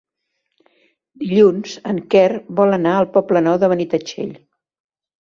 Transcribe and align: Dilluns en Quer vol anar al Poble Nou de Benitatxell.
Dilluns 1.25 1.77
en 1.93 2.01
Quer 2.15 2.25
vol 2.63 2.81
anar 2.81 2.97
al 3.05 3.11
Poble 3.21 3.47
Nou 3.51 3.63
de 3.67 3.73
Benitatxell. 3.77 4.39